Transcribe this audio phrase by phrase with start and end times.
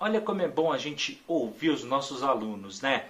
[0.00, 3.08] Olha como é bom a gente ouvir os nossos alunos, né?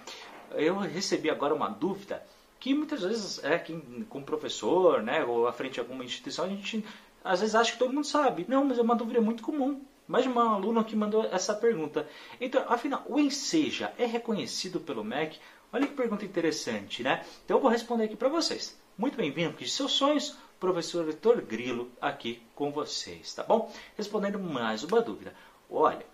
[0.51, 2.23] Eu recebi agora uma dúvida
[2.59, 6.47] que muitas vezes é que com professor, né, ou à frente de alguma instituição, a
[6.47, 6.85] gente
[7.23, 8.45] às vezes acha que todo mundo sabe.
[8.47, 9.81] Não, mas é uma dúvida muito comum.
[10.07, 12.07] Mais uma aluna que mandou essa pergunta.
[12.39, 15.39] Então, afinal, o Enseja é reconhecido pelo MEC?
[15.73, 17.25] Olha que pergunta interessante, né?
[17.43, 18.79] Então eu vou responder aqui para vocês.
[18.95, 23.73] Muito bem-vindo, porque seus sonhos, professor Heitor Grilo aqui com vocês, tá bom?
[23.97, 25.33] Respondendo mais uma dúvida.
[25.69, 26.05] Olha,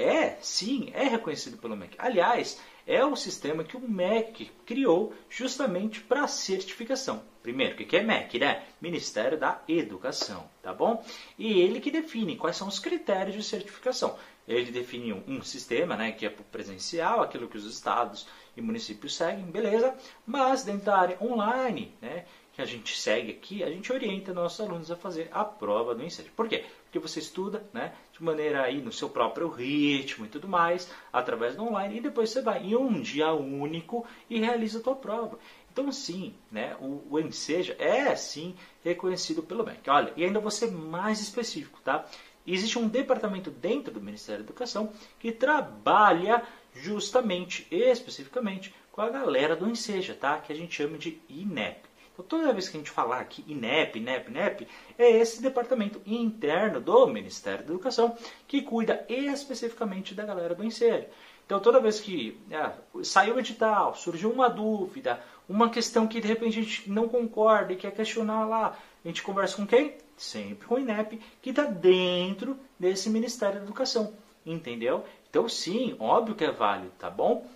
[0.00, 1.94] é, sim, é reconhecido pelo MEC.
[1.98, 7.22] Aliás, é o sistema que o MEC criou justamente para certificação.
[7.42, 8.64] Primeiro, o que é MEC, né?
[8.80, 11.02] Ministério da Educação, tá bom?
[11.38, 14.18] E ele que define quais são os critérios de certificação.
[14.46, 19.44] Ele define um sistema, né, que é presencial, aquilo que os estados e municípios seguem,
[19.44, 19.96] beleza?
[20.26, 22.26] Mas dentro da área online, né,
[22.60, 26.04] que a gente segue aqui, a gente orienta nossos alunos a fazer a prova do
[26.04, 26.28] ensino.
[26.36, 26.64] Por quê?
[26.84, 31.56] Porque você estuda né, de maneira aí no seu próprio ritmo e tudo mais, através
[31.56, 35.38] do online, e depois você vai em um dia único e realiza a tua prova.
[35.72, 39.88] Então, sim, né, o, o Enseja é sim reconhecido pelo MEC.
[39.88, 42.04] Olha, e ainda vou ser mais específico, tá?
[42.46, 46.42] Existe um departamento dentro do Ministério da Educação que trabalha
[46.74, 50.38] justamente, especificamente, com a galera do Enseja, tá?
[50.38, 51.89] Que a gente chama de INEP.
[52.20, 54.68] Então, toda vez que a gente falar aqui INEP, INEP, INEP,
[54.98, 61.04] é esse departamento interno do Ministério da Educação que cuida especificamente da galera do ensino.
[61.46, 62.70] Então, toda vez que é,
[63.02, 67.72] saiu o edital, surgiu uma dúvida, uma questão que de repente a gente não concorda
[67.72, 69.94] e quer questionar lá, a gente conversa com quem?
[70.16, 74.12] Sempre com o INEP, que está dentro desse Ministério da Educação.
[74.44, 75.04] Entendeu?
[75.28, 77.46] Então, sim, óbvio que é válido, tá bom?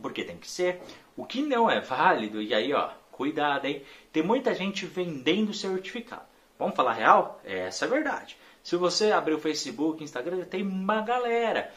[0.00, 0.82] Porque tem que ser.
[1.16, 3.84] O que não é válido, e aí, ó, Cuidado, hein?
[4.12, 6.22] Tem muita gente vendendo certificado.
[6.58, 7.40] Vamos falar real?
[7.44, 8.36] Essa é a verdade.
[8.62, 11.72] Se você abrir o Facebook, Instagram, tem uma galera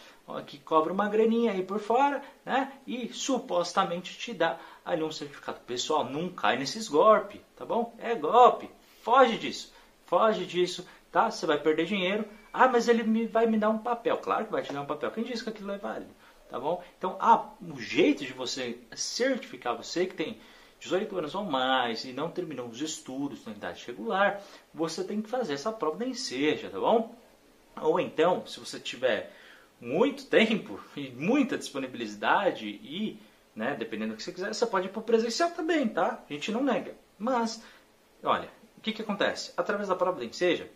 [0.47, 2.71] que cobra uma graninha aí por fora, né?
[2.87, 5.59] E supostamente te dá ali um certificado.
[5.61, 7.93] Pessoal, não cai nesses golpes, tá bom?
[7.99, 8.69] É golpe.
[9.03, 9.73] Foge disso.
[10.05, 11.29] Foge disso, tá?
[11.29, 12.25] Você vai perder dinheiro.
[12.53, 14.17] Ah, mas ele me, vai me dar um papel.
[14.17, 15.11] Claro que vai te dar um papel.
[15.11, 16.11] Quem disse que aquilo é válido?
[16.49, 16.83] Tá bom?
[16.97, 20.39] Então, ah, o jeito de você certificar você que tem
[20.85, 24.41] 18 anos ou mais e não terminou os estudos na idade regular,
[24.73, 27.15] você tem que fazer essa prova da enseja, tá bom?
[27.81, 29.33] Ou então, se você tiver
[29.81, 33.19] muito tempo e muita disponibilidade e,
[33.55, 36.23] né, dependendo do que você quiser, você pode ir para o presencial também, tá?
[36.29, 36.95] A gente não nega.
[37.17, 37.63] Mas,
[38.23, 39.51] olha, o que, que acontece?
[39.57, 40.69] Através da prova da enseja,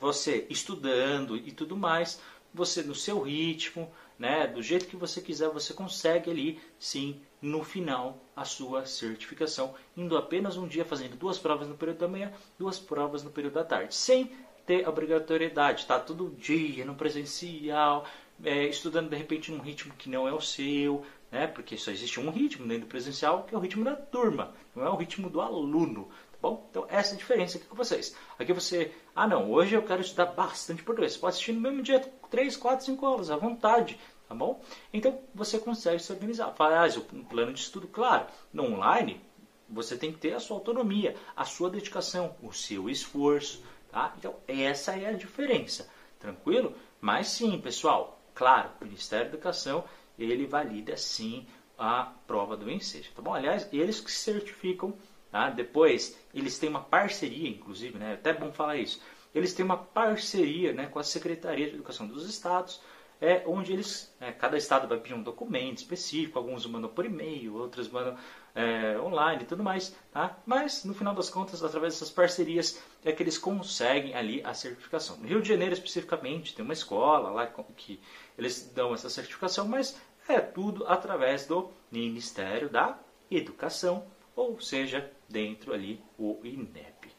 [0.00, 2.20] você estudando e tudo mais,
[2.54, 7.62] você no seu ritmo, né, do jeito que você quiser, você consegue ali, sim, no
[7.62, 12.32] final, a sua certificação, indo apenas um dia fazendo duas provas no período da manhã,
[12.58, 14.32] duas provas no período da tarde, sem
[14.64, 15.98] ter obrigatoriedade, tá?
[15.98, 18.04] Todo dia no presencial,
[18.42, 21.46] é, estudando de repente num ritmo que não é o seu, né?
[21.46, 24.84] Porque só existe um ritmo dentro do presencial, que é o ritmo da turma, não
[24.84, 26.08] é o ritmo do aluno,
[26.46, 26.66] bom?
[26.70, 28.14] Então essa é a diferença aqui com vocês.
[28.38, 31.14] Aqui você, ah não, hoje eu quero estudar bastante português.
[31.14, 33.98] Você pode assistir no mesmo dia 3, 4, 5 aulas, à vontade,
[34.28, 34.62] tá bom?
[34.92, 36.52] Então você consegue se organizar.
[36.52, 38.26] Faz o plano de estudo, claro.
[38.52, 39.20] No online,
[39.68, 44.14] você tem que ter a sua autonomia, a sua dedicação, o seu esforço, tá?
[44.18, 45.88] Então essa é a diferença,
[46.20, 46.74] tranquilo?
[47.00, 49.84] Mas sim, pessoal, claro, o Ministério da Educação
[50.18, 51.46] ele valida sim
[51.78, 53.34] a prova do Enseja, tá bom?
[53.34, 54.94] Aliás, eles que certificam,
[55.36, 55.50] tá?
[55.50, 58.12] Depois eles têm uma parceria, inclusive, né?
[58.12, 59.02] É até bom falar isso.
[59.34, 62.80] Eles têm uma parceria, né, com a Secretaria de Educação dos Estados
[63.20, 67.56] é onde eles, é, cada estado vai pedir um documento específico, alguns mandam por e-mail,
[67.56, 68.16] outros mandam
[68.54, 70.36] é, online e tudo mais, tá?
[70.44, 75.16] Mas no final das contas, através dessas parcerias, é que eles conseguem ali a certificação.
[75.16, 78.00] No Rio de Janeiro especificamente, tem uma escola lá que
[78.36, 79.98] eles dão essa certificação, mas
[80.28, 82.98] é tudo através do Ministério da
[83.30, 84.04] Educação,
[84.36, 87.10] ou seja, dentro ali o INEP.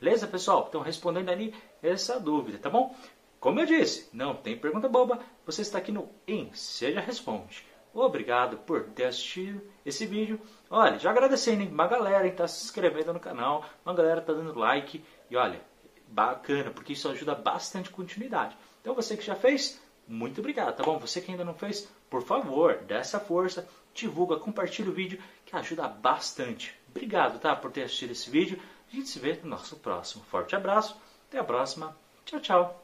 [0.00, 0.66] Beleza, pessoal?
[0.68, 2.96] Então, respondendo ali essa dúvida, tá bom?
[3.38, 6.08] Como eu disse, não tem pergunta boba, você está aqui no
[6.54, 7.64] Seja Responde.
[7.94, 10.40] Obrigado por ter assistido esse vídeo.
[10.70, 11.68] Olha, já agradecendo, hein?
[11.70, 15.04] Uma galera está se inscrevendo no canal, uma galera está dando like.
[15.30, 15.60] E olha,
[16.08, 18.56] bacana, porque isso ajuda bastante continuidade.
[18.80, 20.98] Então você que já fez, muito obrigado, tá bom?
[20.98, 25.56] Você que ainda não fez, por favor, dê essa força, divulga, compartilha o vídeo, que
[25.56, 26.78] ajuda bastante.
[26.90, 27.56] Obrigado, tá?
[27.56, 28.60] Por ter assistido esse vídeo.
[28.92, 30.22] A gente se vê no nosso próximo.
[30.24, 30.94] Forte abraço,
[31.26, 31.96] até a próxima.
[32.26, 32.81] Tchau, tchau.